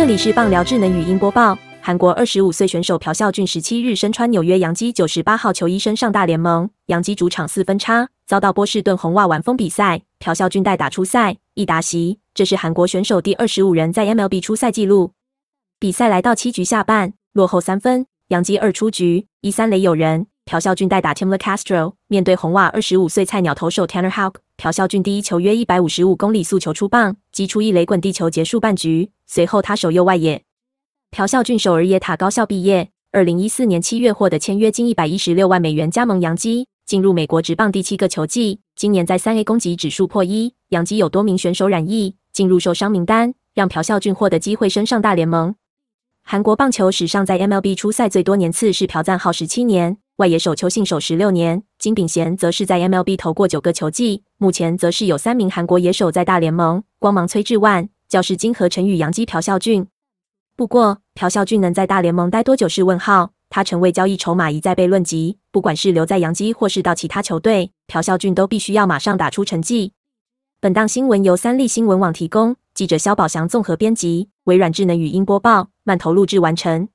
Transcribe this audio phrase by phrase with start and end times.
[0.00, 1.58] 这里是棒聊智能语音播报。
[1.82, 6.70] 韩国二十五岁选手朴孝俊十七日身穿纽约洋基九十八号球衣身上大联盟。
[6.86, 15.12] 洋基主场四分差遭到波士顿红袜完封比赛，朴孝俊代打出赛一打席，这是韩国选手第二十五人在 MLB 出赛纪录。
[15.78, 20.26] 比赛来到七局下半，落后三分，洋基二出局一三垒有人。
[20.46, 29.10] 朴孝俊代打 Tim LeCastro，面对红袜二十五岁菜鸟投手 Tanner Houck，朴孝俊第一球约一百五十五公里速球出棒，击出一雷滚地球结束半局。
[29.26, 30.42] 随后他手右外野。
[31.10, 38.60] 朴孝俊首尔耶塔高校毕业，二零一四年七月获得签约金一百一十六万美元加盟洋基，进入美国职棒第七个球季。
[38.76, 45.54] 今年在三 A 攻击指数破一，洋基有多名选手染疫，进入受伤名单，让朴孝俊获得机会升上大联盟。
[46.22, 49.96] 韩国棒球史上在 MLB 出赛最多年次是朴赞浩十七年。
[50.20, 54.22] 外野手邱信守十六年，金炳贤则是在 MLB 投过九个球季。
[54.36, 59.86] 目前则是有三名韩国野手在大联盟：光芒崔智万、教士金和陈宇、杨基朴孝俊。
[60.54, 63.30] 不过，朴孝俊能在大联盟待多久是问号。
[63.48, 69.94] 他成为交易筹码一再被论及，不管是留在洋基或是到其他球队，朴孝俊都必须要马上打出成绩。
[70.60, 76.90] 本档新闻由三立新闻网提供，记者肖宝祥综合编辑，微软智能语音播报，慢投录制完成。